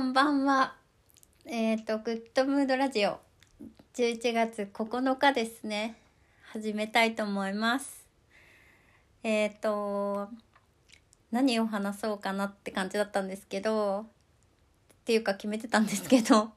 [0.00, 0.74] んばんは。
[1.44, 3.20] えっ、ー、と、グッドムードラジオ、
[3.94, 5.94] 11月9日ですね。
[6.42, 8.06] 始めたいと思います。
[9.22, 10.30] えっ、ー、と、
[11.30, 14.06] 何を話そうかなって感じだったんですけど、っ
[15.04, 16.50] ていうか決めてたんですけど、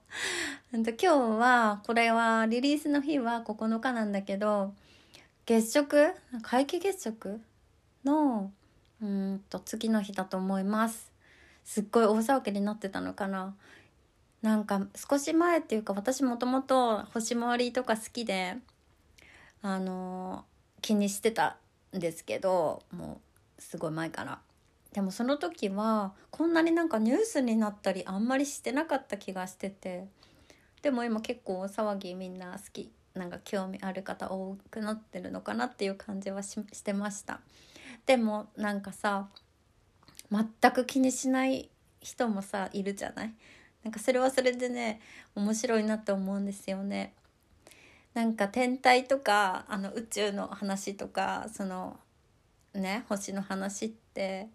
[0.71, 4.73] 今日は、これはリリースの日は9日なんだけど、
[5.45, 6.13] 月食？
[6.41, 7.41] 皆既月食
[8.05, 8.53] の、
[9.01, 11.12] うんと次の日だと思います。
[11.63, 13.55] すっごい大騒ぎになってたのかな。
[14.41, 18.57] なんか少し前っていうか私もともと星回りとか好きで
[19.61, 20.43] あの
[20.81, 21.57] 気にしてた
[21.95, 23.21] んですけども
[23.57, 24.39] うすごい前から。
[24.91, 30.07] でもその時はこんなになんかニュースになったりあんまりしてなかった気がしてて。
[30.83, 37.39] でも今結構大騒ぎみんな好きなんか興味ある方多くなってるのかなっていう感じはしてました。
[38.05, 39.29] でもなんかさ
[40.59, 41.69] 全く気にしない
[42.01, 43.33] 人もさいるじゃない？
[43.83, 44.99] なんかそれはそれでね
[45.35, 47.13] 面白いなって思うんですよね。
[48.13, 51.99] なんか天体とかあの宇宙の話とかその
[52.73, 54.47] ね星の話って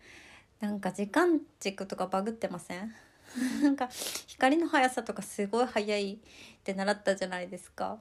[0.61, 2.93] なんか時間軸とかバグってません？
[3.63, 3.89] なんか
[4.27, 7.99] 光の速さとかすごい速いって習ったじゃないですか。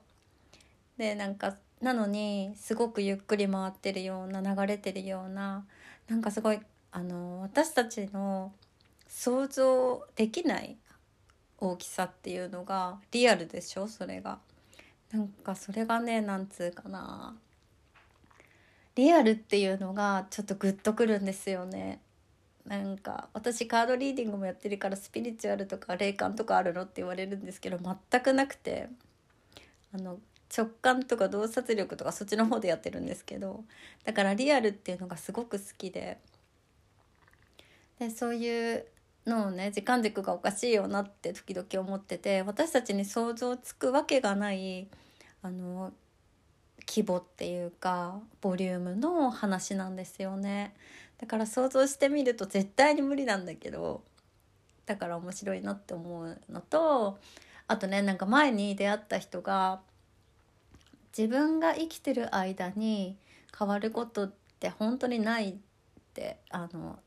[0.98, 5.66] でなんかなのにすごくゆっくり回ってるような流れてるような
[6.08, 6.60] なんかすごい
[6.92, 8.54] あの私たちの
[9.08, 10.78] 想像できない
[11.60, 13.88] 大きさっていうのがリアルでしょ？
[13.88, 14.40] それが。
[15.12, 17.36] なんかそれがねなんつうかな。
[18.96, 22.02] リアルっていうのがちょっとグッとくるんですよね。
[22.66, 28.90] なんか私カードリーディングもやってるからスピリチュアルとか霊感とかあるのって言われるんですけど全くなくて。
[29.94, 30.20] あの
[30.56, 33.64] 直感とか洞察力とかそっちの方でやってるんですけど。
[34.04, 36.20] だからリアルっていうのがすごく好きで。
[38.00, 38.86] でそういう
[39.26, 44.88] のをね時間軸がおかしいよなって時々思ってて私たちに想像つくわけがない
[45.42, 45.92] あの
[46.88, 50.74] 規模っていうかボリュームの話なんですよね。
[51.18, 54.04] だから想像してみると絶対に無理なんだけど
[54.86, 57.18] だから面白いなって思うのと
[57.68, 59.82] あとねなんか前に出会った人が
[61.18, 63.18] 自分が生きてる間に
[63.58, 65.56] 変わることって本当にないっ
[66.14, 67.00] てあの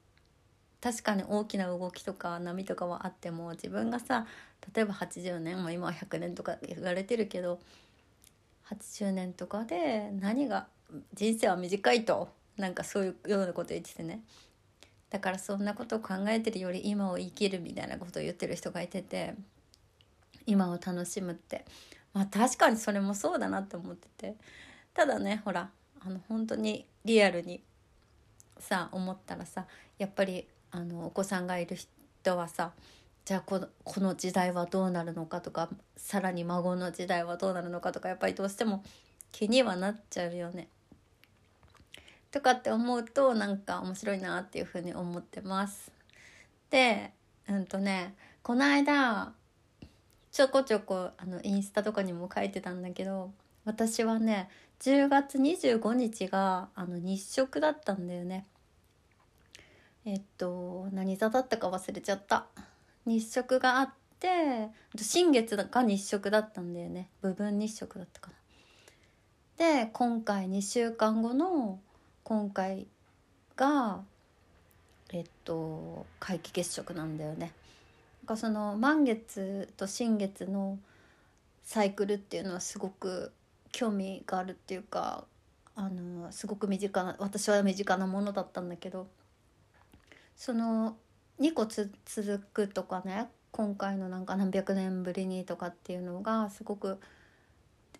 [0.80, 4.26] 確かに大きな動きとか波とかはあっても自分がさ
[4.74, 7.60] 例えば80年、まあ、今は100年とか言われてるけど
[8.70, 10.66] 80年とかで何が
[11.14, 14.20] 人生は短いとなんかそういうようなこと言っててね。
[15.08, 19.34] だからそんなことを考えてるより今を生きるみたいなことを言ってる人がいてて
[20.46, 21.64] 今を楽しむって。
[22.12, 24.36] まあ確かにそれもそうだなって思ってて。
[24.94, 25.70] ただねほら
[26.00, 27.62] あの本当にリアルに
[28.58, 29.66] さ思ったらさ
[29.98, 32.72] やっぱりあのお子さんがいる人はさ
[33.24, 33.60] じゃあこ
[34.00, 38.82] の時代はどうなるのかとかさらに孫の時代はどうなるのかとかやっぱりどうしても
[39.32, 40.68] 気にはなっちゃうよね。
[42.30, 45.92] とかって思うとなんか面白いなっていうふうに思ってます。
[46.70, 47.12] で
[47.48, 49.32] うんとねこの間
[50.32, 53.32] ちょこちょこあのインスタとかにも書いてたんだけど
[53.64, 54.48] 私はね
[54.80, 58.46] 10月25日があの日食だったんだよね。
[60.04, 62.46] えっと何座だったか忘れちゃった。
[63.06, 67.08] 日食があって新月が日食だったんだよね。
[67.20, 68.36] 部分日食だったかな。
[69.84, 71.80] で今回2週間後の
[72.24, 72.86] 今回
[73.56, 74.00] が
[75.12, 77.52] えっと皆既月食なんだよね。
[78.22, 80.78] なんかその満月と新月の
[81.62, 83.32] サイクルっていうのはすごく
[83.72, 85.24] 興味があるっていうか
[85.74, 89.06] あのすごく身近な私は身近なものだったんだけど
[90.40, 90.96] その
[91.38, 96.98] 2個続くとかね今回のなんか何百年ぶりにとかっていうのがすごく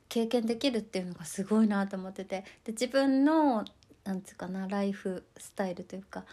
[0.09, 2.47] 経験できるっていうのがすごいなと思ってて。
[2.65, 3.66] で自分の
[4.04, 6.25] なんつうかなライフスタイルというか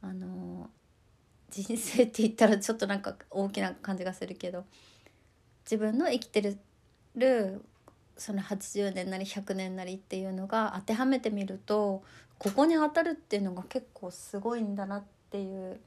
[0.00, 0.70] あの
[1.50, 4.64] 人生って言ったらちょっとなんか大きな感じがするけど
[5.64, 6.56] 自分の生きて
[7.16, 7.64] る
[8.16, 12.04] その80年なり100年なりっていうのが当てはめてみると
[12.38, 15.78] ここに当たるっていうのが結構すごいんだなってっていう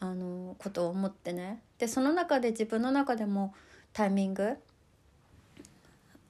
[0.00, 1.62] あのことを思ってね。
[1.78, 3.54] でその中で自分の中でも
[3.92, 4.56] タイミング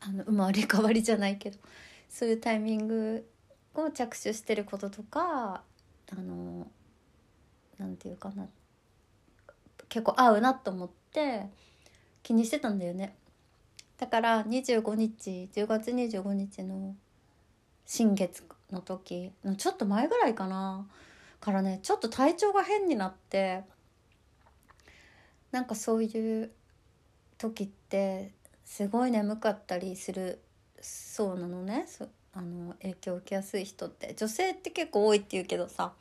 [0.01, 1.59] あの生まれ変わりじゃないけど
[2.09, 3.27] そういうタイミング
[3.75, 5.63] を着手してることとか
[6.11, 6.67] あの
[7.79, 8.47] なんていうかな。
[9.89, 11.47] 結構合うなと思って
[12.23, 13.17] 気にしてたんだよね。
[13.97, 16.95] だから25日10月25日の
[17.87, 20.87] 新月の時のちょっと前ぐらいかな。
[21.41, 23.65] からねちょっと体調が変になって
[25.53, 26.51] なんかそういう
[27.39, 28.33] 時って
[28.65, 30.41] すごい眠かったりする
[30.81, 31.87] そうなのね。
[32.35, 34.15] あの影響を受けやすい人って。
[34.15, 35.93] 女性って結構多いって言うけどさ。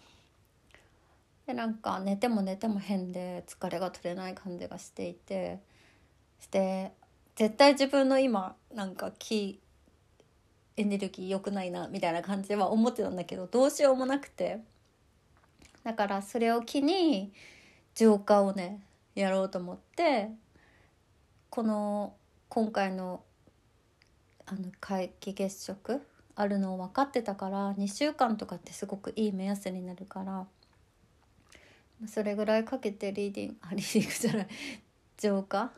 [1.48, 5.60] でなんか寝ても寝ても変で疲れが取れない感じがしていて。
[6.40, 6.92] して
[7.36, 9.60] 絶対自分の今なんか気
[10.76, 14.62] エネルギー良くないなみたいな感じでは思ってたんだけどどうしようもなくて。
[15.88, 17.32] だからそれを機に
[17.96, 18.82] 浄化をね
[19.16, 20.28] やろうと思って
[21.50, 22.14] この
[22.50, 23.24] 今回の
[24.46, 26.02] あの皆既月食
[26.36, 30.46] あるのを分かってたから2週間とかってすごくいい目安になるから
[32.06, 34.48] それぐらいかけてリーディングあリーディングじゃない
[35.16, 35.72] 浄化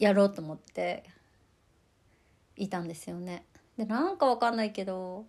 [0.00, 1.04] やろうと思って
[2.56, 3.44] いたんですよね。
[3.78, 5.26] でなんかわかんないけど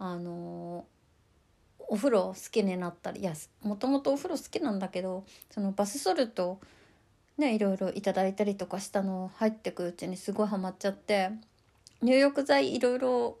[0.00, 0.84] あの
[1.88, 6.60] お風呂好きになったりいやもともとお風呂好きなんだけどそのバスソルト
[7.38, 11.30] ねいろいろいただいたりとかしたの入ってくうちにすごいハマっちゃって
[12.02, 13.38] 入浴剤いろいろ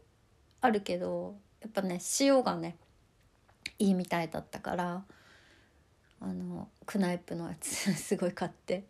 [0.60, 2.76] あるけどやっぱね塩がね
[3.78, 5.02] いいみたいだったから
[6.20, 8.84] あのクナイプのやつ すごい買って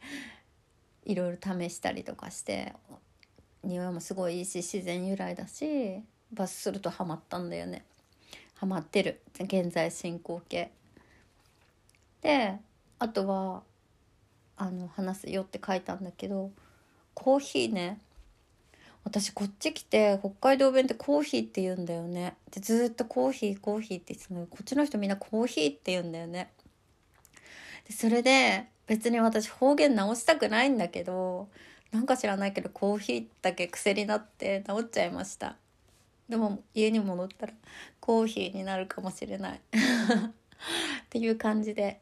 [1.04, 2.74] いろいろ試したりとかして
[3.64, 6.02] 匂いもすごいいいし自然由来だし
[6.32, 7.84] バスするとハマったんだよね。
[8.56, 9.20] ハマってる。
[9.38, 10.70] 現在進行形。
[12.22, 12.58] で
[12.98, 13.62] あとは
[14.56, 16.50] あの話すよって書いたんだけど
[17.14, 18.00] コーヒーね。
[19.04, 22.34] 私こっち来て北海道弁ってコーヒーって言うんだよね。
[22.50, 26.50] でずっとコーヒーコーヒーって言ってたのこっちの人みんなコーヒーって言うんだよね。
[27.86, 31.48] でそれで別に私方言直したくないんだけど
[31.92, 35.56] なんか知らないけどコーヒーだけ癖になって治っちゃいました。
[36.28, 37.52] でも家に戻ったら
[38.00, 40.30] コーヒーになるかもしれない っ
[41.08, 42.00] ていう感じで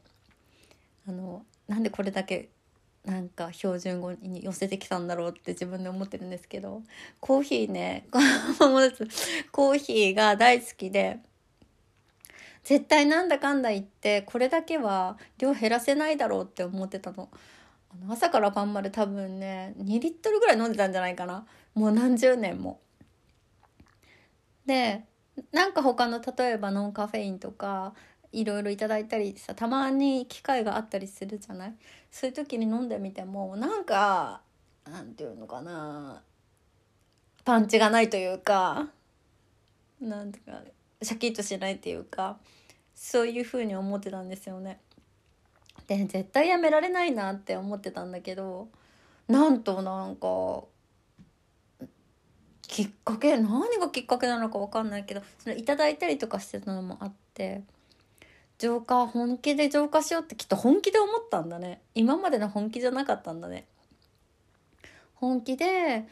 [1.06, 2.48] あのなんでこれだけ
[3.04, 6.82] なんか標準語に寄せてきたんだろうって自分で思ってるんですけど
[7.20, 11.18] コーヒーねコーヒーが大好きで
[12.62, 17.28] 絶対なんだかんだ言ってこれだけは量減らせないだろうって思ってたの。
[17.92, 22.80] あの朝から晩まで多分ね2リットルぐらい飲んでたんじゃないかなもう何十年も。
[24.66, 25.04] で
[25.52, 27.94] なんか他の例えばノンカフェインとか
[28.32, 31.74] いろいろいただいたりさたまに機会があったりするじゃない？
[32.10, 34.40] そういう時に飲んでみてもなんか
[34.90, 36.22] なんていうのかな
[37.44, 38.88] パンチがないというか
[40.00, 40.60] なんていうか
[41.02, 42.38] シャキッとしないっていうか
[42.94, 44.80] そういうふうに思ってたんですよね。
[45.86, 48.68] で絶対やめられないなって思ってたんだけど
[49.28, 50.64] なんとなんか
[52.68, 57.62] きっかけ何がきっかけなのか分かんないけどそれいただいたりとかしてたのもあって
[58.58, 61.80] 浄化本気で浄化しようってきっと本気で思ったんだね。
[61.94, 63.66] 今までの本気じゃなかったんだね。
[65.14, 66.06] 本気で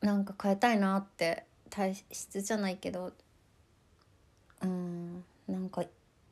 [0.00, 3.12] なんか変えたいなって体質じゃないけど
[4.62, 5.84] うんなんか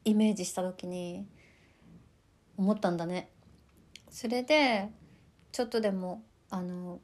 [0.05, 1.27] イメージした時に
[2.57, 3.29] 思ったんだね。
[4.11, 4.91] それで
[5.53, 7.01] ちょっとでもあの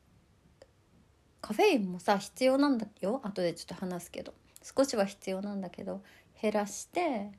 [1.41, 3.21] カフェインもさ必要なんだよ。
[3.25, 4.35] 後でちょっと話すけど。
[4.63, 6.03] 少しは必要なんだけど
[6.43, 7.31] 減らして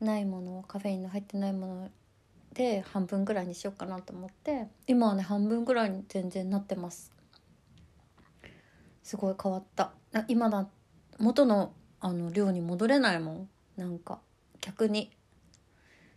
[0.00, 1.90] ないものをカフェインの入ってないもの
[2.52, 4.68] で半分ぐらいにしようかなと思って。
[4.86, 7.12] 今はね半分ぐらいに全然なってます。
[9.02, 9.92] すごい変わった。
[10.28, 10.66] 今だ
[11.18, 13.48] 元のあの量に戻れないもん。
[13.76, 14.20] なんか
[14.60, 15.10] 逆に。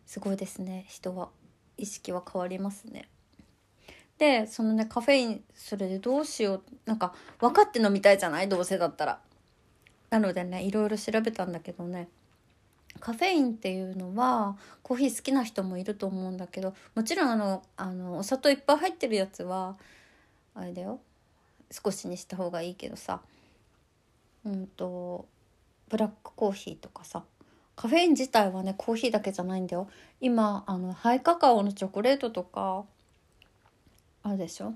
[0.05, 0.85] すごいですね。
[0.87, 1.29] 人は。
[1.77, 3.09] 意識は変わりますね。
[4.17, 6.63] でそのねカフェインそれでどうしよう。
[6.85, 8.49] なんか分かって飲みたいじゃない？
[8.49, 9.19] どうせだったら。
[10.09, 12.07] なのでねいろいろ調べたんだけどね。
[12.99, 19.75] カフェインっていうのはコーヒー好きな人もいると思うんだけどもちろんあのあのお砂糖いっぱい入ってるやつは
[20.55, 20.99] あれだよ。
[21.69, 23.21] 少しにした方がいいけどさ。
[24.45, 25.27] うんと
[25.89, 27.23] ブラックコーヒーとかさ。
[27.75, 29.87] カフェイン自体はねコーヒーだけじゃないんだよ。
[30.19, 32.85] 今あのハイカカオのチョコレートとか
[34.27, 34.71] あるでしょ？
[34.71, 34.75] 好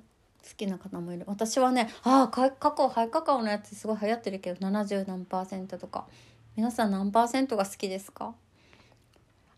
[0.58, 1.24] きな方もいる。
[1.27, 6.08] 私はねああカカオハイカカオのやつすごい流行ってるけど70何パーセントとか。
[6.55, 8.34] 皆さん何パーセントが好きですか？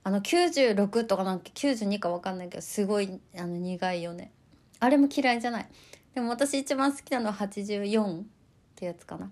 [0.03, 4.31] あの96とかなんか92か分かんないけどすごいあの苦いよね。
[4.79, 5.67] あれも嫌いじゃない。
[6.13, 8.23] でも私一番好きなのは84っ
[8.75, 9.31] てやつかな。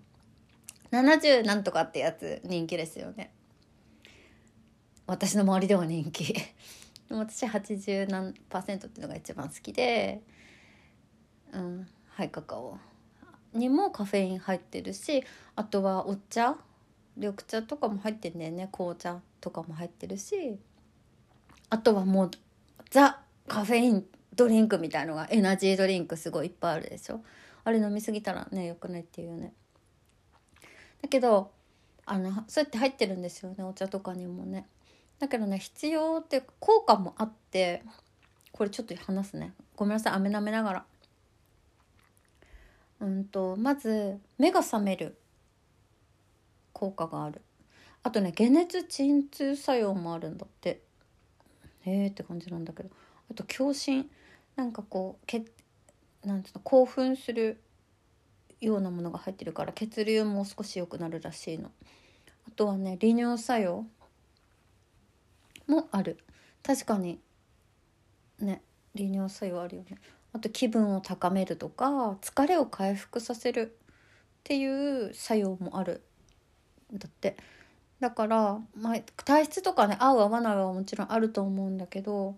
[0.91, 3.31] 70なんとかってやつ人気ですよね。
[5.07, 6.33] 私の周りでは人気。
[6.33, 6.41] で
[7.09, 10.21] も私80何パーセントっていうのが一番好きで
[11.53, 12.77] うんハイカカオ。
[13.53, 15.23] にもカフェイン入ってるし
[15.55, 16.55] あとはお茶
[17.17, 18.69] 緑茶とかも入ってんだよね。
[18.71, 20.57] 紅茶とかも入ってるし
[21.69, 22.31] あとはもう
[22.89, 24.05] ザカフェイン
[24.35, 27.21] ドリンクみたいのがエナジードリンクすごいいっぱいあるでしょ。
[27.63, 29.53] あれ飲みすぎたらねよくないっていうね。
[31.01, 31.51] だけど
[32.05, 34.67] あのそうやって入ってるんですよねお茶とかにもね。
[35.19, 37.83] だけどね必要っていう効果もあって
[38.53, 39.53] これちょっと話すね。
[39.75, 40.85] ごめんなさい飴舐めながら。
[43.01, 45.17] うんとまず目が覚める
[46.71, 47.41] 効果がある。
[48.03, 50.81] あとね解熱鎮痛作用もあるんだって。
[51.81, 52.89] へえって感じなんだけど。
[53.29, 54.09] あと共振
[54.55, 55.43] なんかこうけ
[56.23, 57.59] なんていうの興奮する
[58.59, 61.71] ようなものが入ってるから血流も少し良くなるらしいの。
[62.47, 63.85] あとはね利尿作用
[65.67, 66.19] もある。
[66.61, 67.19] 確かに
[68.39, 68.61] ね
[68.93, 69.97] 利尿作用あるよね。
[70.33, 76.01] あと気分を高めるとか疲れを回復させるっていう作用もある
[76.93, 77.37] だって。
[77.99, 78.95] だから、まあ、
[79.25, 82.35] 体質とかね合う合わないはもちろんあると思うんだけど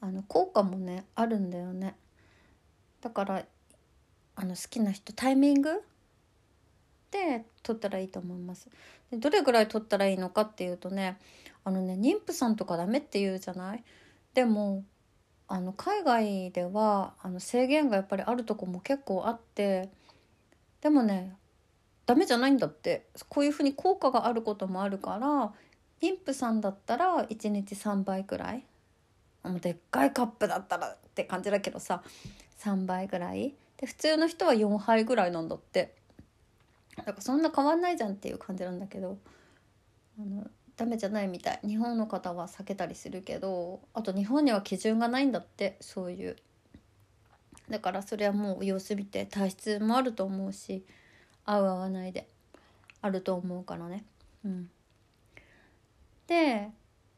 [0.00, 1.94] あの効果もねあるんだよね。
[3.02, 3.44] だから
[4.36, 5.82] あの好きな人タイミング
[7.10, 8.68] で取ったらいいと思います。
[9.10, 11.18] でどれぐらい取ったらいいのかっていうとね
[11.64, 13.84] あのね妊婦さんとかダメって言うじゃない？
[14.32, 14.84] でも
[15.52, 19.90] あの海外ではあの制限がやっぱりあるとこも結構あって
[20.80, 21.34] でもね
[22.06, 23.06] ダメじゃないんだって。
[23.28, 25.52] こういうふうに効果があることもあるから
[26.00, 28.64] 妊婦さんだったら1日3倍くらい
[29.42, 32.02] もうでっかいカップだったらって感じだけどさ
[32.60, 33.52] 3倍ぐらい。
[33.76, 35.94] で普通の人は4杯ぐらいなんだって。
[36.96, 39.18] だからそんな変わんないじゃんっていう感じなんだけど
[40.18, 40.46] あの
[40.80, 41.60] ダメじゃないみたい。
[41.62, 46.36] 日本の方は避けたりするけどあと日本には基準がないんだってそういう。
[47.68, 50.86] だからそれはもう様子見て体質もあると思うし
[51.44, 52.26] 合う合わないで
[53.02, 54.06] あると思うからね。
[54.42, 54.70] うん。
[56.26, 56.70] で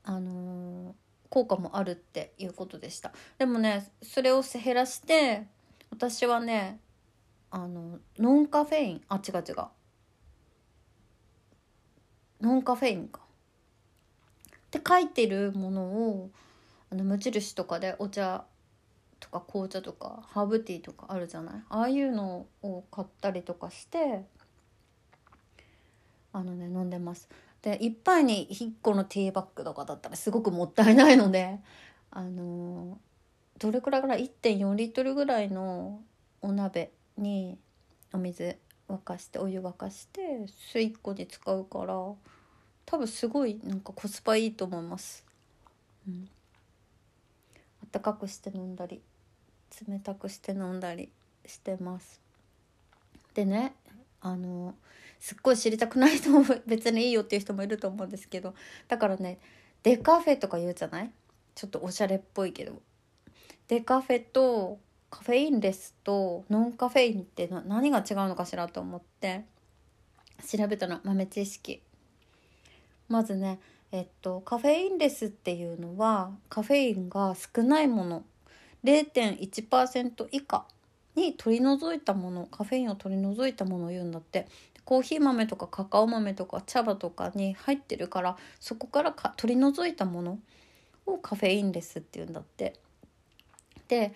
[0.03, 0.93] あのー
[1.31, 3.13] 効果もあるっていうことでした。
[3.39, 5.47] でもねそれを減らして
[5.91, 6.79] 私はね
[7.51, 9.03] あのノンカフェイン。
[9.09, 9.57] あ違う違う。
[12.43, 13.22] ノンカフェインか。
[14.79, 16.31] って書いてるものを
[16.91, 18.45] あの無印とかでお茶
[19.21, 21.55] とか紅茶とかハーブティーとかあるじゃない？
[21.69, 24.25] ああいうのを買ったりとかして
[26.33, 27.29] あのね飲んでます。
[27.61, 31.61] で1杯に1個のティーバッグとかだったらすごくもったいないので
[32.11, 32.99] あの
[33.59, 36.01] どれくらいからい1.4リットルぐらいの
[36.41, 37.59] お鍋に
[38.13, 38.57] お水
[38.89, 41.95] 沸かしてお湯沸かして酢1個に使うから
[42.87, 45.25] 多分すごいなんかコスパいいと思います。
[46.07, 46.29] うん、
[47.95, 49.01] 温かくして飲んだり
[49.89, 51.11] 冷たくして飲んだり
[51.47, 52.21] してます。
[53.35, 53.75] でね
[54.21, 54.75] あの
[55.21, 58.55] すっごい知りたくない人も 別にいいよっていう人もいると思うんですけど
[58.89, 59.39] だからね
[59.83, 61.11] デカフェとか言うじゃない？
[61.55, 62.81] ちょっとおしゃれっぽいけど
[63.69, 64.79] デカフェと
[65.11, 69.45] カフェインレスとノンカフェインって何が違うのかしらと思って
[70.47, 71.83] 調べたの豆知識
[73.13, 73.61] まずね
[73.93, 78.25] えっとカフェインレスっていうのはカフェインが少ないもの
[78.85, 80.65] 0.1%以下
[81.15, 84.49] に取り除いたものカフェインを取り除いたものを言うんだって
[84.87, 90.39] コーヒー豆とかカカオ豆とか茶葉とかに入ってるからそこからか取り除いたもの
[91.05, 92.75] をカフェインレスっていうんだって。
[93.89, 94.15] で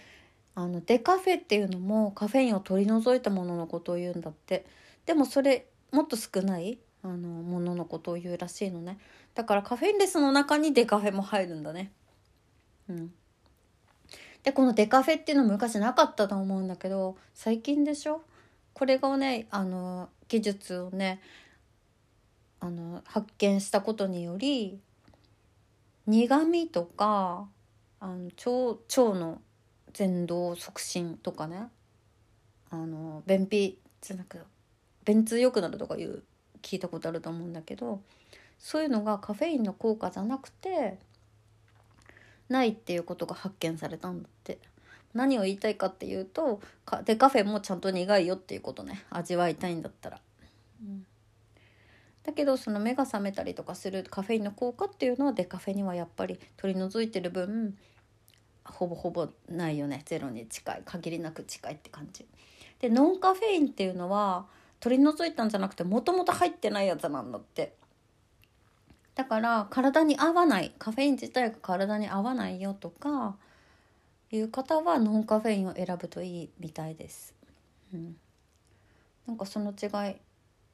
[0.54, 4.64] あのデカフェっていうのもカフェインを取り除いたもののことを言うんだって
[5.04, 8.98] でもそれもっと少ないあのもののことを言うらしいのね。
[9.34, 11.92] だからカフェインレスの中にデカフェも入るんだね。
[12.88, 13.12] うん。
[14.42, 18.22] でこのデカフェっていうの昔なかったと思うんだけど最近でしょ？
[18.74, 21.20] これがねあの技術をね
[22.60, 24.78] あの発見したことにより
[26.06, 27.48] 苦味とか
[28.00, 29.40] あの腸腸の
[29.92, 31.68] 蠕動促進とかね。
[32.68, 34.40] あの便秘じゃなく
[35.04, 36.24] 便通良くなるとかいう
[36.66, 38.00] 聞いたことあると思うんだけど
[38.58, 40.98] そういうのがカフェインの効果じゃなくて
[42.48, 44.58] ないっていうことが発見されたんだって。
[45.14, 46.60] 何を言いたいかっていうと
[47.06, 49.02] デカフェもちゃんと苦いよっていうことね。
[49.08, 50.20] 味わいたいんだったら、
[50.82, 51.06] うん、
[52.22, 57.78] だけどその目が覚めたりとかするカフェインの効果っていうのはデカフェにはやっぱり取り除いてる分
[58.62, 60.02] ほぼほぼないよね。
[60.04, 60.82] ゼロに近い。
[60.84, 62.26] 限りなく近いって感じ。
[62.80, 64.46] でノンカフェインっていうのは
[64.80, 67.74] 取り除いたんじゃなくてもともと入ってないやつなんだって
[69.14, 73.36] だから体に合わないカフェイン自体が体に合わないよとか
[74.30, 77.34] いう方はノンカフェインを選ぶといいみたいです。
[77.94, 78.16] うん、
[79.26, 80.16] なんかその違い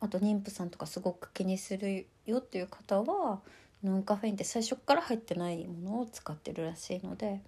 [0.00, 3.40] あと妊婦さんとかすごく気にするよっていう方は
[3.84, 7.40] ノンカフェインって最初から入ってないものを使ってるらしいので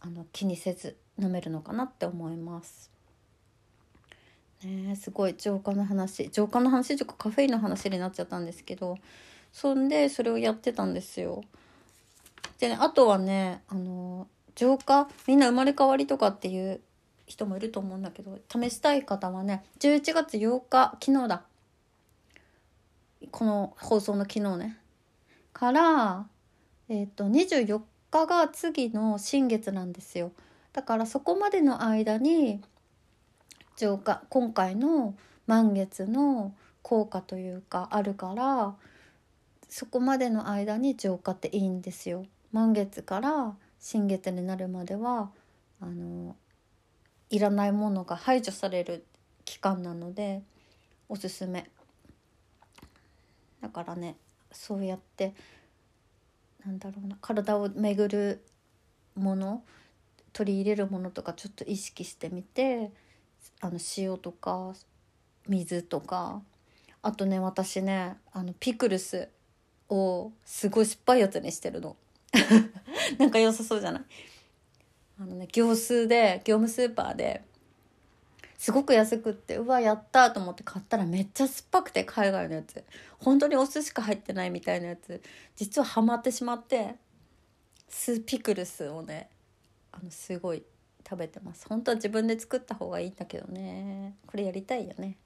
[0.00, 2.89] あの気にせず飲めるのかなって思います。
[4.64, 4.96] ね。
[4.96, 6.30] すごい浄化の話。
[6.30, 8.96] 浄化の話とかカフェインの話になっちゃったんですけど
[9.52, 11.42] そんでそれをやってたんですよ。
[12.58, 16.80] でねあとはねあの浄化みんな生まれ変わりとかっていう
[17.26, 21.42] 人もいると思うんだけど試したい方はね11月8日昨日だ。
[23.30, 24.78] この放送の昨日ね。
[25.52, 26.26] から
[26.88, 30.32] えっ、ー、と24日が次の新月なんですよ。
[30.72, 32.60] だからそこまでの間に
[33.80, 35.14] 浄化今回の
[35.46, 38.74] 満月の効果というかあるから
[39.70, 42.26] そこまでの間に浄化っていいんですよ。
[42.52, 45.30] 満月から新月になるまでは
[45.80, 46.36] あの
[47.30, 49.06] いらないものが排除される
[49.46, 50.42] 期間なので
[51.08, 51.70] おすすめ。
[53.62, 54.16] だからね
[54.52, 55.32] そうやって
[56.66, 58.44] なんだろうな体を巡る
[59.14, 59.62] もの
[60.34, 62.90] 取り入れるものとかちょっと意識してみて
[63.60, 64.74] あの塩とか
[65.48, 66.40] 水とか
[67.02, 69.28] あとね私ねあのピクルス
[69.88, 71.96] をすごい酸っぱいやつにしてるの。
[73.18, 74.02] なんか良さそうじゃない？
[75.20, 77.42] あのね業数で業務スーパーで
[78.56, 82.84] すごく安くってうわやったと思って買ったらめっちゃ酸っぱくて海外のやつ。
[83.18, 85.20] 本当にお酢しか入ってないみたいなやつ。
[85.56, 86.94] 実はハマってしまって
[87.88, 89.28] スピクルスをね
[89.92, 90.62] あのすごい
[91.10, 91.66] 食べてます。
[91.68, 94.14] 本当は自分で作った方がいいんだけどね。
[94.28, 95.16] これやりたいよね。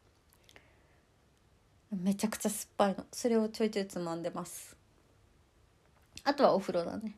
[1.93, 3.05] めちゃくちゃ酸っぱいの。
[3.13, 4.77] それをちょいちょいつまんでます。
[6.25, 7.17] あとはお風呂だね。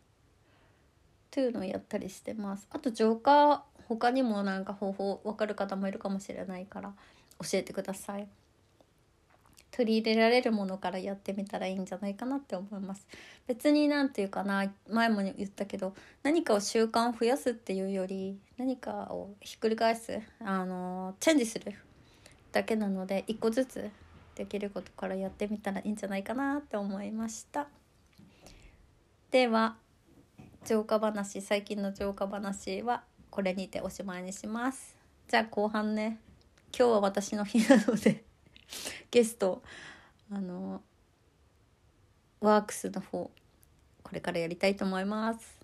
[1.31, 2.67] というのをやったりしてます。
[2.71, 3.65] あと浄化。
[3.89, 6.93] 他にもなんか方法分かる方もいるかもしれないから
[7.41, 8.27] 教えてください。
[9.77, 13.07] 取り入れられるものからやってみたらいいんじゃないかなって思います。
[13.47, 21.75] 別に何て言うかな前も言ったけど何かを習慣を増やすっていうより何かをひっくり返すあのチェンジする
[22.53, 23.91] だけなので一個ずつ
[24.35, 27.69] できることからやってみたらいいんじゃないかなって思いました。
[29.31, 29.77] では
[30.65, 34.97] 浄化話最近の浄化話はこれにておしまいにします。
[35.29, 36.19] じゃあ後半ね。
[36.77, 38.26] 今日は私の日なので
[39.11, 39.63] ゲスト
[40.31, 40.83] あの
[42.41, 43.31] ワークスの方
[44.03, 45.57] これからやりたいと思います。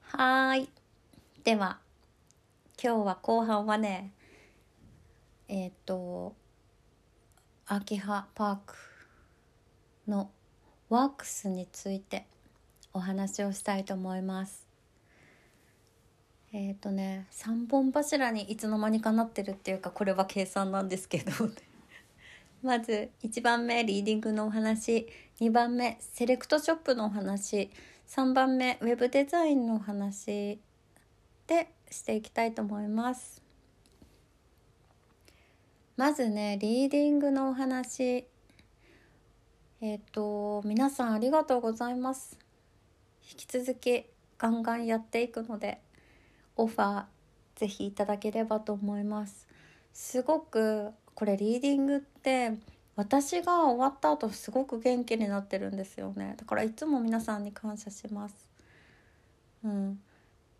[0.00, 0.68] はい。
[1.44, 1.78] では
[2.82, 4.12] 今日は後半はね
[5.48, 6.34] えっ、ー、と
[7.66, 8.74] 秋葉パーク
[10.06, 10.30] の
[10.88, 12.26] ワークスについて
[12.92, 14.66] お話をしたいと思います。
[16.52, 21.32] えっ、ー、とね3本柱にいつの間にかなってるっていうかこれは計算なんですけど。
[22.62, 25.08] まず1番目リーディングのお話。
[25.40, 27.70] 2番目セレクトショップのお話。
[28.06, 30.60] 3番目ウェブデザインのお話。
[31.46, 33.42] でしていきたいと思います。
[35.96, 38.26] まずねリーディングのお話。
[39.80, 42.41] えっ、と皆さんありがとうございます。
[43.32, 44.04] 引き続き
[44.36, 45.78] ガンガンやっていくので
[46.56, 47.04] オファー
[47.56, 49.48] ぜひいただければと思います。
[49.94, 52.52] すごくこれリーディングって
[52.94, 56.34] 私が終わった後すごく元気になってるんですよね。
[56.36, 58.34] だからいつも皆さんに感謝します。
[59.64, 60.00] うん。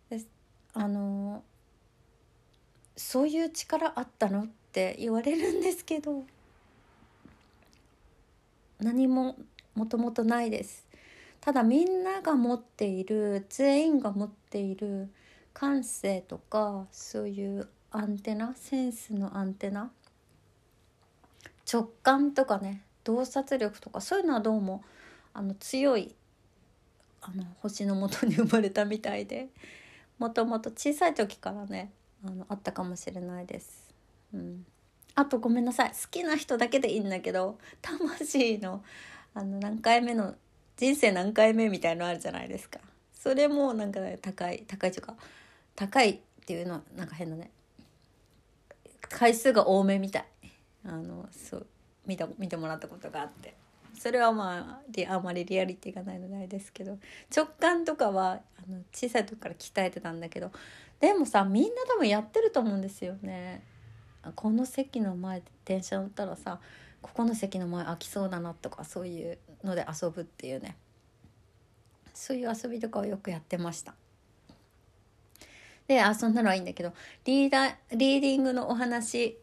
[0.09, 0.21] で
[0.73, 1.43] あの
[2.97, 6.25] そういう力あったのって言われるんですけど
[8.81, 9.37] 何も
[9.75, 10.82] もともとないです。
[11.43, 15.11] ただみんなが持っている全員が持っている
[15.53, 19.91] 感性とかそういうアンテナセンスのアンテナ
[21.71, 24.85] 直感とかね洞察力とかそういうのはどうも
[25.35, 26.15] あの強い
[27.21, 29.49] あの星のもとに生まれたみたいで
[30.21, 31.91] もともと小さい時からね
[32.25, 33.93] あのあったかもしれないです。
[34.33, 34.65] うん、
[35.17, 38.85] あとごめんなさい好きな人だけでいいんだけど魂の
[39.35, 40.37] あの何回目の
[40.83, 42.81] 人生何回目みたいのあるじゃないですか。
[43.15, 45.15] それもなんか、ね、高い高いというか
[45.77, 47.53] 高いっていうのはなんか変だね。
[49.03, 50.25] 回数が多めみたい。
[50.85, 51.67] あのそう
[52.05, 53.55] 見た見てもらったことがあって。
[53.97, 56.99] それはまああんまりリアリティがないのであれですけど。
[57.33, 60.51] 直感とかはあの小さい時から鍛えてたんだけど。
[60.99, 63.63] でもさみんな多分やってると思うんですよね。
[64.35, 66.59] この席の前で電車乗ったらさ
[67.01, 70.77] ここの席の前空きそうだなとかそういうので遊ぶっていうね。
[72.15, 73.95] そういう遊びとかをよくやってました。
[75.89, 76.93] であそんなのはいいんだけど
[77.25, 79.39] リーダーリーディングのお話。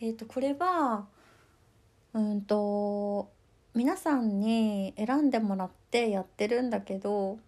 [0.00, 1.06] えっ、ー、とこれは
[2.12, 3.30] うんと
[3.74, 7.38] 皆さんに選んでもらってやってるんだけど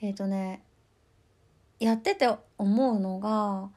[0.00, 0.62] えっ、ー、とね
[1.78, 3.70] やってて思うのが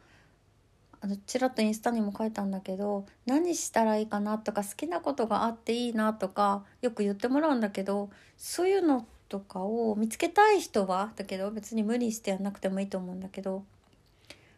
[1.03, 13.65] あのちらっとインスタにも書いたんだけど何したらいいかなとか好きなことがあっていいなとかよく言ってもらうんだけどそういうのとかを見つけたい人はだけど別に無理してやんなくてもいいと思うんだけど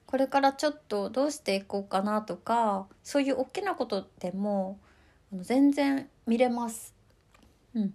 [0.06, 4.78] これからちょっとどうしていこうかなとかそういう大きなことでも
[5.34, 6.94] あの全然見れます。
[7.74, 7.94] うん。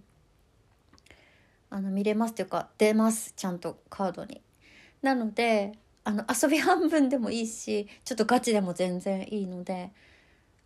[1.69, 4.41] あの見れますっていうか出ますちゃんとカードに。
[5.01, 5.71] なので
[6.03, 9.91] あの遊び半分でもいいしちょっとガチでも全然いいので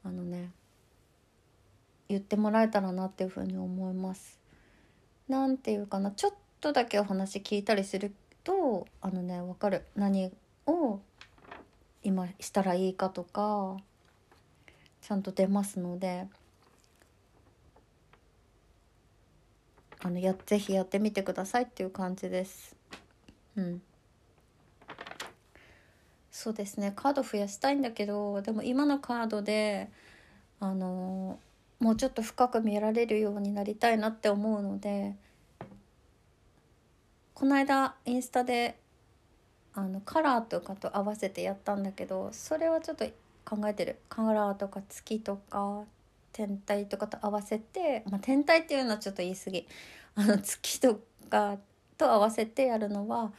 [0.04, 0.52] あのね
[2.08, 4.40] 言ってもらえたらなっていうふうに思います。
[5.28, 10.32] なんていうかなちょっとだけお話聞いたりするとあのね分かる何
[10.68, 11.00] を
[12.04, 13.78] 今したらいいかとか
[15.02, 16.28] ちゃんと出ますので
[20.00, 22.76] あのやぜひやってみてくださいっていう感じです。
[23.56, 23.82] うん
[26.36, 26.92] そうですね。
[26.94, 29.90] カード増やしたいんだけどでも今のカードで
[30.60, 31.40] あの
[31.80, 35.16] もうちょっと深く見られるようになりたいなって思うので
[37.34, 38.78] この間インスタで
[39.74, 43.06] あのカラーとかと合わせてやったんだけどそれはちょっと
[43.46, 44.00] 考えてる。
[44.10, 45.86] カラーとか月とか
[46.34, 49.66] 天体とかと合わせて、まあ、天体っていうのはちょっと言い過ぎ。
[50.16, 51.58] あの月とか
[51.98, 53.32] と合わせてやるのは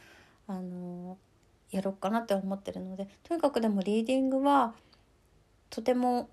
[0.47, 1.15] あの
[1.71, 4.73] やろうかなって思ってるのでとにかくでもリーディングは
[5.69, 6.29] とても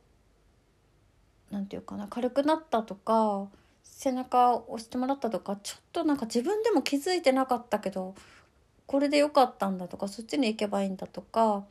[1.50, 3.46] 何て言うかな軽くなったとか
[3.82, 8.14] 背中を押してもらったとかちょっとなんか自分でも気づいてなかったけど
[8.86, 11.64] これでよかったんだとかそっちに行けばいいんだとか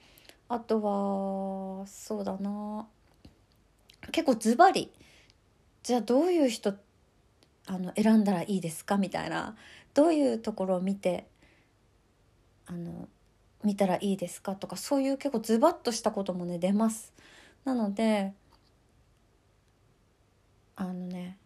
[0.50, 2.86] あとはそうだな
[4.12, 4.92] 結構ズバリ
[5.84, 6.74] じゃあどういう人
[7.68, 9.56] あの選んだらいいですかみたいな
[9.94, 11.28] どういうところを見て
[12.66, 13.08] あの
[13.64, 17.14] 見たらいいですかとかそういう結構ズバッとしたこともね出ます。
[17.66, 18.34] なので
[20.76, 21.38] あのね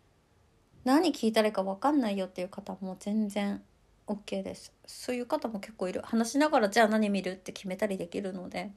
[0.84, 3.62] 何聞いたらいいか分かんないよっていう方も全然
[4.08, 4.74] OK です。
[4.86, 6.02] そういう方も結構いる。
[6.04, 8.72] 話しながらじゃあ何見るって決めたりできるので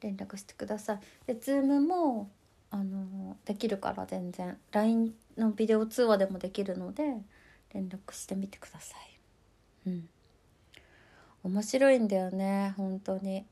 [0.00, 1.00] 連絡してください。
[1.26, 2.30] で Zoom も
[2.70, 4.58] あのできるから全然。
[4.72, 7.02] LINE のビデオ通話でもできるので
[7.72, 8.96] 連絡してみてくださ
[9.86, 9.88] い。
[9.88, 10.08] うん。
[11.44, 13.44] 面白いんだよね本当に。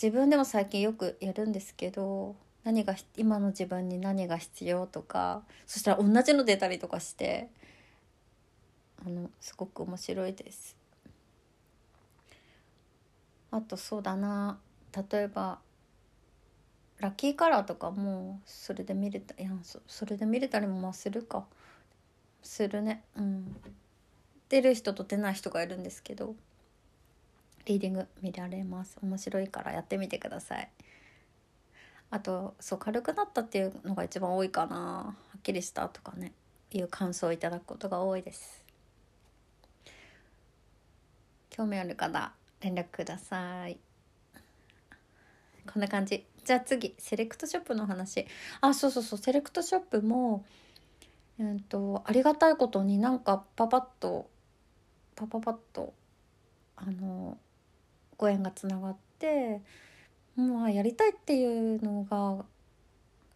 [0.00, 2.34] 自分でも最近よくやるんですけど
[2.64, 7.48] 何が今の自分に何が必要とかそしたら同じの出たりとかして
[9.04, 10.76] あのすごく面白いです。
[13.50, 14.58] あとそうだな
[15.10, 15.58] 例えば
[16.98, 21.44] ラッキーカラーとかもそれで見れたいやそそれで見れたりもまあするか。
[22.42, 23.04] するね。
[23.16, 23.56] うん。
[24.48, 26.34] 出る人と出ない人がいるんですけど
[27.66, 28.98] リーディング見られます。
[29.02, 30.70] 面白いからやってみてください。
[32.10, 34.76] あとそう軽くなったっていうのが一番多いかな。
[34.76, 36.32] はっきりしたとかね。
[36.74, 38.64] いう感想をいただくことが多いです。
[41.50, 43.78] 興味ある方連絡ください。
[45.72, 46.24] こんな感じ。
[46.44, 48.26] じゃあ次セレクトショップの話。
[48.60, 49.18] あそうそうそう。
[49.18, 50.44] セレクトショップも
[51.38, 54.28] うんとありがたいことになんかパパッと
[55.14, 55.92] パパパッと
[56.76, 57.38] あの
[58.22, 59.60] ご縁がつながって
[60.36, 62.44] まあやりたいっていうのが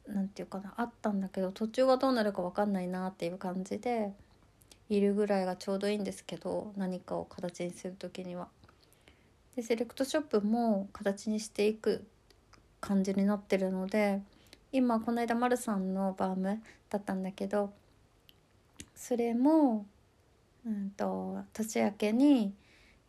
[0.07, 4.13] 何て言うかなあったんだけど途中はどうなるか分かんないなっていう感じで
[4.89, 8.47] いるぐらいがちょうどいいんですけど何かを形にする時には。
[9.57, 12.07] でセレクトショップも形にしていく
[12.81, 14.21] 感じになってるので
[14.71, 17.73] 今この間丸さんのバームだったんだけど
[18.95, 19.85] それも、
[20.65, 22.55] うんと、年明けに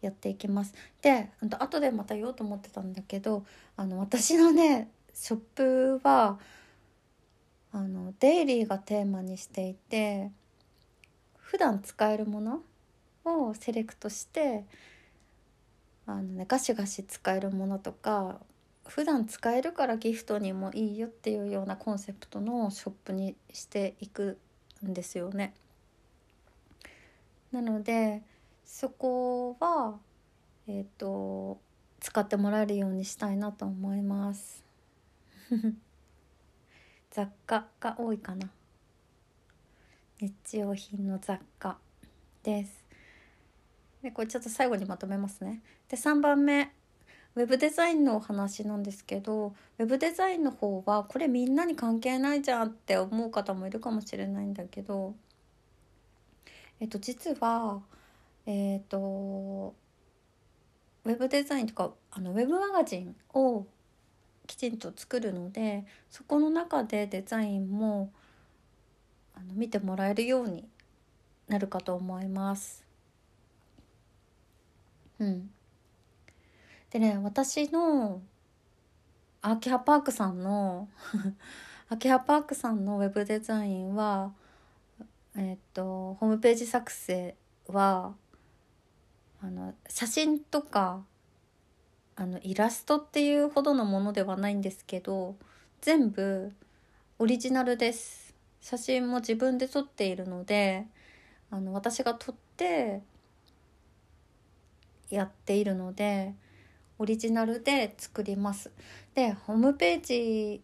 [0.01, 0.73] やっていきます。
[1.01, 6.39] で後でまた言おうと思ってたんだけどあの私のねショップは
[7.71, 10.31] あのデイリーがテーマにしていて
[11.38, 12.62] 普段使えるもの
[13.25, 14.65] をセレクトして
[16.05, 18.39] あの、ね、ガシガシ使えるものとか
[18.86, 24.38] 普段使えるからギフトにもいいよっていうようなコンセプトのショップにしていく
[24.86, 25.53] んですよね。
[27.51, 28.21] なので
[28.67, 29.97] そこは
[30.67, 31.60] えっ、ー、と
[32.01, 34.63] 使ってもらえるようにしたいなと思います。
[37.10, 38.51] 雑貨が多いかな。
[40.19, 41.80] 日用品の雑貨
[42.43, 42.86] です。
[44.03, 45.63] でこれちょっと最後にまとめますね。
[45.88, 46.73] で3番目。
[47.36, 55.15] ウェブデザインのお話なんですけどウェブデザインの方はこれみんなに関係ないじゃんって思う方もいるかもしれないんだけど
[56.80, 57.84] えっと実は
[58.47, 59.75] えっと
[61.03, 63.67] ウェブデザインとかあのウェブマガジンを
[64.47, 68.12] きちんと作るのでそこの中でデザインも
[69.36, 70.67] あの見てもらえるように
[71.47, 72.83] なるかと思います。
[75.19, 75.49] うん、
[76.91, 78.21] でね私の
[79.41, 80.88] アーキハパークさんの
[81.89, 84.31] アーキハパークさんのウェブデザインは
[85.36, 87.36] えっ、とホームページ作成
[87.67, 88.15] は
[89.41, 91.04] あの写真とか
[92.15, 95.36] あのイラストっていうほどのものではないんですけど
[95.82, 96.52] 全部
[97.19, 100.86] オリジナルです写真も自分で撮っているので
[101.52, 103.02] あの私が撮って
[105.10, 106.34] やっているので
[107.00, 108.71] オリジナルで作ります。
[109.13, 110.62] でホームページ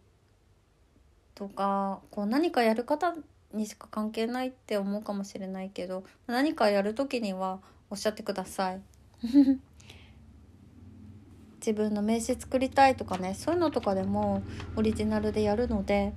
[1.35, 3.13] とかこう何かやる方
[3.53, 7.59] にしか関係ないって思うかもしれないけど何かやる時には
[7.93, 8.81] おっしゃってください。
[11.61, 14.41] 自分の名刺作りたいとかねそういうのとかでも
[14.75, 16.13] オリジナルでやるので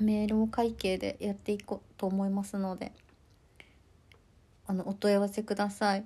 [0.00, 2.92] メールを会計でやっていこうと思いますので
[4.66, 6.04] あのお問い合わせください。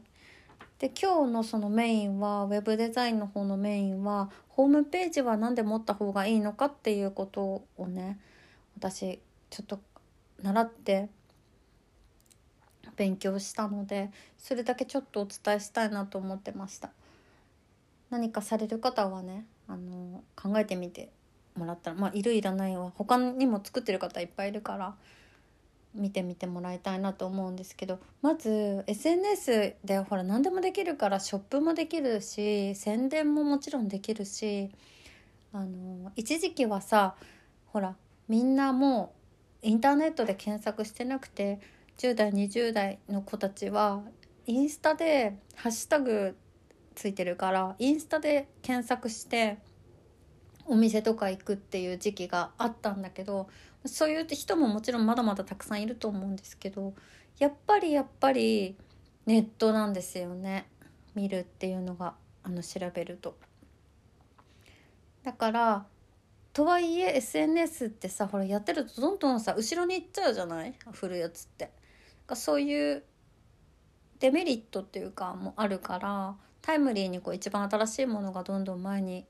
[0.78, 8.20] で今日のそのメインはウェブデザインの方のメインはホームページは何で持った方がいいのかっていうことをね
[8.76, 9.80] 私ちょっと
[10.42, 11.08] 習って
[12.98, 16.90] 勉強したのでそれだけちょっとお伝えしたいなと思ってました。
[18.10, 21.10] 何かされる方はねあの考えてみて
[21.56, 24.94] もらったらまあいるいらないは他にも作ってる方いっぱいいるから
[25.94, 34.70] 見てみてもらいたいなと思うんですけどまず SNS でほら何でもできるからショップもできるし宣伝ももちろんできるし
[35.52, 37.14] あの一時期はさ
[37.66, 37.94] ほら
[38.28, 39.12] みんなも
[39.62, 41.58] うインターネットで検索してなくて
[41.98, 44.02] 10代20代の子たちは
[44.46, 46.36] インスタでハッシュタグ
[46.94, 49.58] ついてるからインスタで検索して
[50.64, 53.48] お店とか行くっていう時期があったんだけど
[53.84, 56.94] そういう人ももちろんまだまだたくさんいると思うんですけど
[57.38, 58.76] やっぱりやっぱり
[59.26, 60.68] ネットなんですよね
[61.14, 63.36] 見るっていうのがあの調べると。
[65.24, 65.86] だから
[66.52, 70.74] とはいえ SNS ってさほらやってるとどんどんさ後ろに行っちゃうじゃない？
[70.92, 71.70] 振るやつって。
[72.36, 73.02] そういう
[74.20, 79.24] デメリットっていうかもあるからタイムリーにこう一番新しいものがどんどん前に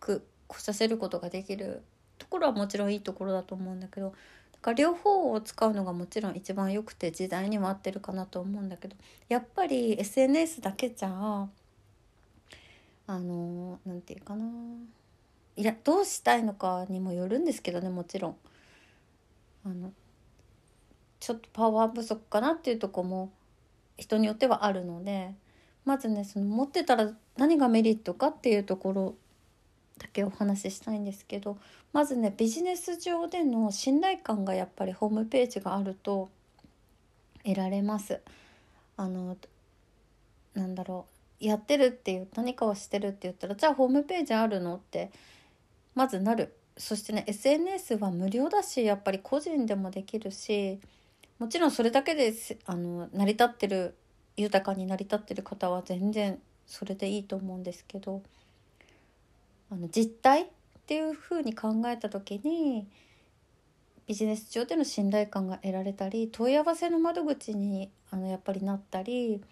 [0.00, 0.22] 来
[0.58, 1.82] させることができる
[2.18, 4.14] ところはもちろんいいところだと思うんだけど
[4.52, 8.96] だから両方を使うのがもちろん一番良くて時代にも合ってるかなと思うんだけど
[9.28, 11.48] やっぱり SNS だけじゃ
[13.06, 14.44] あの何て言うかな
[15.56, 18.36] いやどうしたいのかにもよるんですけどねもちろん。
[19.64, 19.92] あの
[21.22, 23.30] ちょっとパワー不足かなっていうとこも
[23.96, 25.32] 人によってはあるので
[25.84, 29.14] まずねその持ってたら何がメリットかっていうところ
[29.98, 31.58] だけお話ししたいんですけど
[31.92, 36.28] まずねビジネス上での信頼感がやっぱりホームページがあると
[37.44, 38.20] 得られます。
[38.96, 39.36] あの
[40.54, 41.06] なんだろ
[41.40, 45.12] うやってるっていう何かをしてるって言ったらじゃあホームページあるのって
[45.94, 50.80] まずなるそしてね SNS は無料だしやっぱり個人でもできるし
[51.42, 52.32] もちろんそれだけで
[52.66, 53.96] あの成り立ってる
[54.36, 58.22] 豊かに成り立ってる方は全然それでいいと思うんですけど
[59.68, 60.46] あの実態っ
[60.86, 62.86] ていうふうに考えた時に
[64.06, 69.42] ビジネス上での信頼感が得られたり問い合わせの窓口にあのやっぱりなったり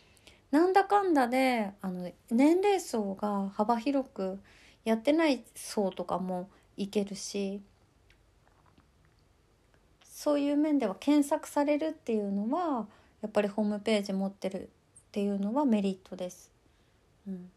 [0.52, 4.38] なんだかんだであの年齢層が幅広く
[4.84, 7.60] やってない層とかもいけるし
[10.20, 12.86] そういう面では検索されるっていうのは
[13.22, 14.66] やっぱりホームページ持ってるっ
[15.12, 16.52] ていうのはメリットです。
[17.26, 17.50] うん。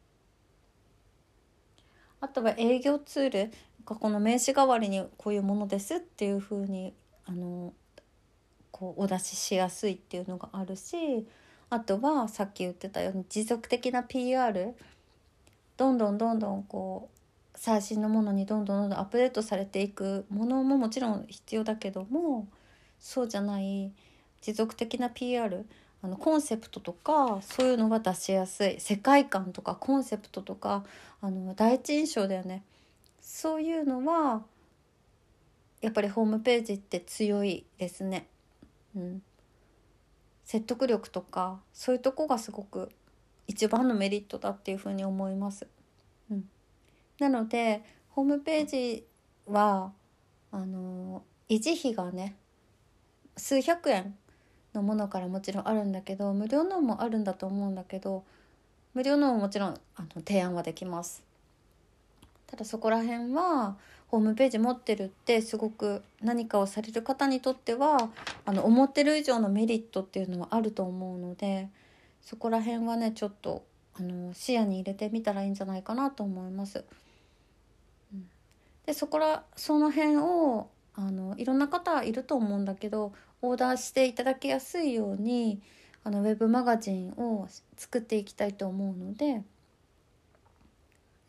[2.22, 3.52] あとは営業ツール。
[3.84, 6.94] この名刺代わりにこういうものですっていうふうに
[7.26, 7.74] あの
[8.72, 11.28] こうお出ししやすいっていうのがあるし
[11.70, 14.74] あとはさっき言ってたように持続的な PR
[15.76, 17.13] どんどんどんどんこう
[17.56, 22.48] 最新のものにどんどんどんどんアップデートされていくものももちろん必要だけども
[23.00, 23.92] そうじゃない
[24.42, 25.66] 持続的な PR
[26.02, 30.84] あのコンセプトとかそういうのは出しやすい世界観とかコンセプトとか
[31.22, 32.64] あの第一印象だよね
[33.22, 34.44] そういうのは
[35.82, 38.28] やっぱりホームページって強いですね。
[38.96, 39.22] うん、
[40.46, 42.90] 説得力とかそういうとこがすごく
[43.48, 45.68] 一番のメリットだっていうふうに思います。
[47.20, 49.06] なのでホームページ
[49.48, 49.92] は
[50.52, 52.36] あの維持費がね
[53.38, 54.16] 数百円
[54.74, 58.24] のものからもちろんあるんだけど無料のもあるんだと思うんだけど
[58.94, 61.24] 無料のももちろんあの提案はできます。
[62.46, 63.76] ただそこら辺は
[64.08, 68.12] ホームページ持ってるってすごく何かをされる方にとっては
[68.46, 71.68] あの思ってる以上のメリットっていうのはあると思うので
[72.22, 73.64] そこら辺はねちょっと
[73.96, 76.84] あの視野に入れてみたらいいんじゃないかなと思います。
[78.86, 85.62] でそこらその辺をあのいろんな方いると思うんだけどオーダーしていただきやすいように
[86.04, 89.42] あのウェブマガジンを作っていきたいと思うので、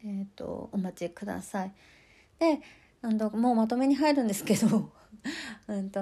[0.05, 1.72] えーと、お待ちください。
[2.38, 2.61] で
[3.00, 4.90] なんだもうまとめに入るんですけど
[5.68, 6.00] うんと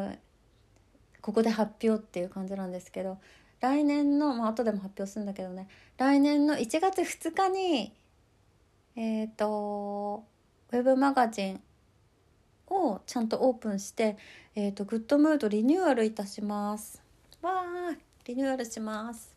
[1.21, 3.19] ここで発表っていう感じなんですけど
[3.63, 7.93] 来年のまあ後でも発表するんだけどね来年の1月2日に
[8.97, 10.25] えっ、ー、と
[10.73, 11.61] ウェブマガジン
[12.69, 14.17] をちゃんとオープンして、
[14.57, 17.03] えーと、グッドムードリニューアルいたします。
[17.41, 19.33] わーリニューアルします。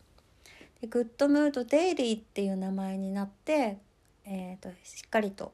[0.80, 3.78] でグッドムードデイリーっていう名前になって、
[4.24, 5.52] えーと、しっかりと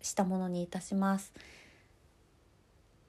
[0.00, 1.32] したものにいたします。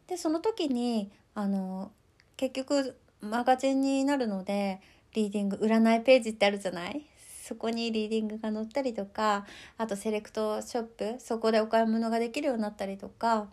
[0.07, 1.91] でその時にあの
[2.35, 4.81] 結局マガジンになるので
[5.13, 7.05] リーディング占いページってあるじゃない？
[7.43, 9.45] そこにリーディングが載ったりとか
[9.77, 13.47] あとセレクトショップそこでお買い物ができるようになったりとか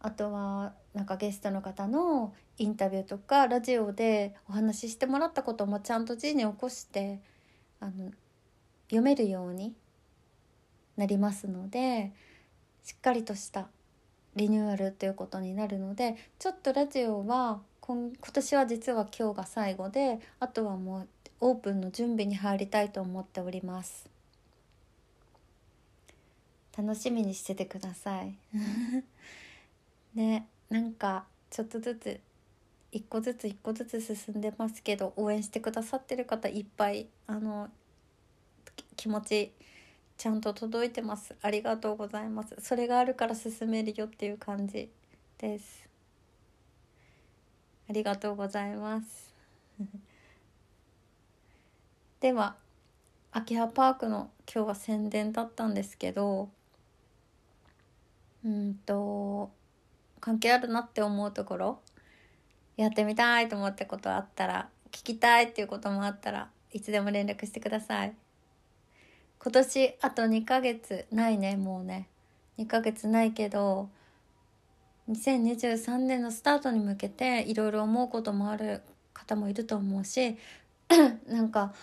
[0.00, 7.20] あとはなんかゲストの方のインタビューとかラジオでお話ししてもらったこともちゃんと字に起こして
[7.80, 8.10] あの
[8.88, 9.72] 読めるように
[10.96, 12.12] なりますので
[12.82, 13.68] しっかりとした
[14.36, 21.08] リニューアルということになるのでちょっとラジオは今年は実は今日が最後であとはもう
[21.40, 24.08] オープンの準備に入りたいと思っております。
[26.74, 28.38] 楽しみにしててください。
[30.16, 32.20] ねなんかちょっとずつ
[32.90, 37.68] 一個ずつ一個ずつ進んでますけど応援してくださってる方いっぱいあの
[38.96, 39.52] 気持ち
[40.16, 41.36] ちゃんと届いてます。
[41.42, 42.56] ありがとうございます。
[42.60, 44.88] それがあるから進めるよっていう感じ
[45.36, 45.93] です。
[47.88, 49.34] ありがとうございます。
[52.20, 52.56] では
[53.32, 56.48] 秋葉パークの今日は宣伝だったんですけど
[58.44, 59.50] うんと
[60.20, 61.80] 関係あるなって思うところ
[62.76, 68.14] やってみたいと思ったことあったら聞きたいっていうこともあったらいつでも連絡してください。
[69.38, 72.08] 今年あと2ヶ月ないねもうね。
[72.58, 73.90] 2ヶ月ないけど
[75.10, 80.36] 2023年のスタートに向けていろいろ思うこともある方もいると思うし
[81.28, 81.74] なんか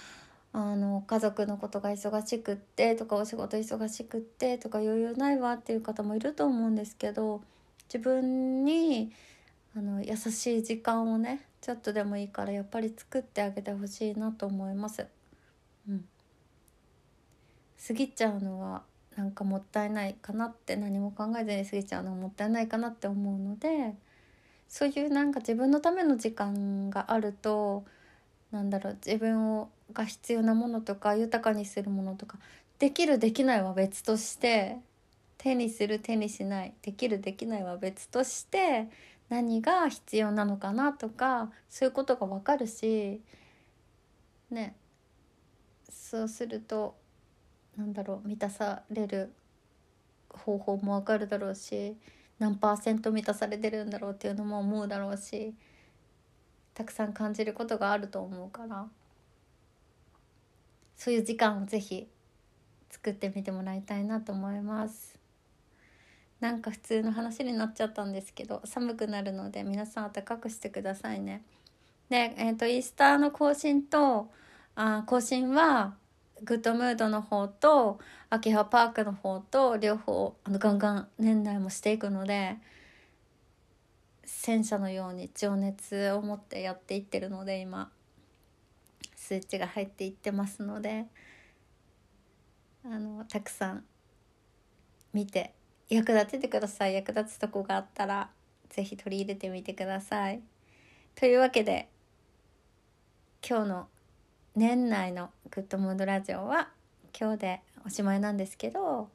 [0.53, 7.41] あの家族のことが忙しくってとかお仕事忙しくってとか余裕ないわっていう方もいると思うんですけど
[7.86, 9.12] 自分に
[9.75, 15.05] あの優しい時間をねちょっとでもいいからやっぱり作ってあげてほしいなと思います。
[15.88, 16.05] うん、
[17.88, 18.81] 過ぎちゃうのは
[19.15, 23.95] なんかもったいないかなって何も考えずに過ぎちゃうのはもったいないかなって思うので
[24.69, 27.84] そういうなんか自分のための時間があると
[28.52, 32.38] なんだろう自分をが必要なものとか豊かにするものとか
[32.80, 34.78] できるできないは別として
[35.38, 38.88] 手にする手にしないできるできないは別として
[39.30, 43.21] 何が必要なのかなとかそういうことが分かるし
[44.50, 44.76] ね
[45.89, 46.95] そうすると
[47.77, 49.34] なんだろう満たされる
[50.29, 51.95] 方法も分かるだろうし
[52.39, 55.53] 何パーセント満たされてるんだろうっていうのも思うだろうし
[56.73, 58.88] たくさん感じることがあると思うから
[60.95, 62.07] そういう時間をぜひ
[62.89, 65.17] 作ってみてもらいたいなと思います。
[66.39, 71.43] なんか普通の話になっちゃったんですけど寒くなるので皆さん暖かくしてくださいね。
[72.09, 74.30] でえっ、ー、とイースターの更新と
[74.76, 75.95] あ更新は
[76.44, 82.58] グッドムードの方と秋葉パークの方と両方あのガンガン年内もしていくので
[84.26, 87.92] 戦車のように情熱を持ってやっていってるので今
[89.16, 91.06] 数値が入っていってますので
[92.84, 93.84] あのたくさん
[95.14, 95.54] 見て
[95.89, 98.30] 役立ててください役立つとこがあったら
[98.70, 100.42] 是非取り入れてみてください。
[101.14, 101.89] というわけで
[103.48, 103.88] 今日の
[104.56, 106.68] 年内のグッドムードラジオは
[107.18, 109.08] 今日でおしまいなんですけど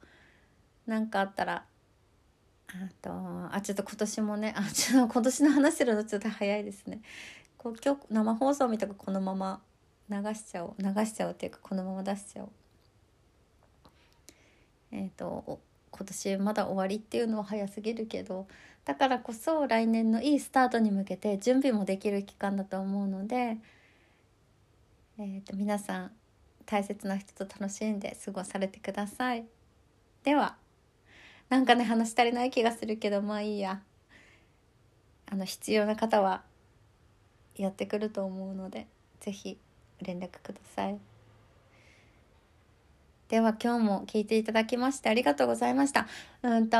[0.87, 1.63] 何かあったら
[2.69, 2.73] あ
[3.03, 3.11] と
[3.51, 7.01] あちょっと今年もねあちょっと今年の話するのちょっと早いですね。
[7.55, 9.61] こう今日生放送みたくこのまま
[10.09, 12.49] 流しちゃおう流しちゃおうっていうかこのまま出しちゃおう。
[14.91, 15.59] えっ、と
[15.91, 18.47] 今年まだ終わりっていうのは早すぎるけど
[18.85, 23.57] だからこそ来年のいいスタートに向けて準備もできる期間だと思うので、
[25.19, 26.11] えー、と皆さん
[26.65, 29.45] 大切な人と楽しんで過ごされてください
[30.23, 30.55] では
[31.49, 33.81] なんかね話足りない気がするけどまあいいや
[35.29, 36.43] あの必要な方は
[37.55, 38.87] やってくると思うので
[39.19, 39.57] 是非
[40.01, 40.99] 連絡ください。
[43.29, 46.07] では今日も聞いていただきましてありがとうございました。
[46.43, 46.77] うんと、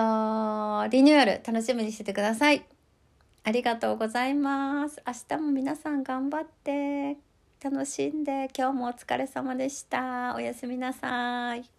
[0.89, 2.63] リニューアル楽しみにしててください。
[3.43, 5.01] ありがとうございます。
[5.05, 7.17] 明日も皆さん頑張って
[7.63, 10.33] 楽しんで今日もお疲れ様でした。
[10.35, 11.76] おやすみなさい。